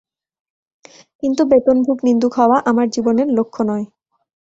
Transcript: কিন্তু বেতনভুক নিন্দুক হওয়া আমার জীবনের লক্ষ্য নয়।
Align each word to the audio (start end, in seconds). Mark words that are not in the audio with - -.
কিন্তু 1.23 1.41
বেতনভুক 1.45 1.99
নিন্দুক 2.03 2.33
হওয়া 2.39 2.57
আমার 2.65 2.87
জীবনের 2.89 3.27
লক্ষ্য 3.37 3.61
নয়। 3.63 3.85